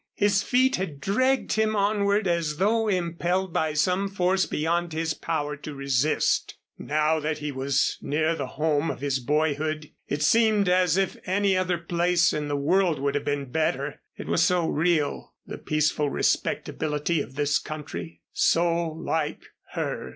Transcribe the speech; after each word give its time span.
His 0.15 0.41
feet 0.41 0.77
had 0.77 0.99
dragged 0.99 1.53
him 1.53 1.75
onward 1.75 2.27
as 2.27 2.57
though 2.57 2.87
impelled 2.87 3.53
by 3.53 3.73
some 3.73 4.07
force 4.09 4.47
beyond 4.47 4.93
his 4.93 5.13
power 5.13 5.55
to 5.57 5.75
resist. 5.75 6.55
Now 6.79 7.19
that 7.19 7.37
he 7.37 7.51
was 7.51 7.99
near 8.01 8.33
the 8.33 8.47
home 8.57 8.89
of 8.89 9.01
his 9.01 9.19
boyhood 9.19 9.91
it 10.07 10.23
seemed 10.23 10.67
as 10.67 10.97
if 10.97 11.17
any 11.27 11.55
other 11.55 11.77
place 11.77 12.33
in 12.33 12.47
the 12.47 12.57
world 12.57 12.97
would 12.97 13.13
have 13.13 13.25
been 13.25 13.51
better. 13.51 14.01
It 14.17 14.25
was 14.27 14.41
so 14.41 14.67
real 14.67 15.35
the 15.45 15.59
peaceful 15.59 16.09
respectability 16.09 17.21
of 17.21 17.35
this 17.35 17.59
country 17.59 18.21
so 18.33 18.87
like 18.89 19.43
Her. 19.73 20.09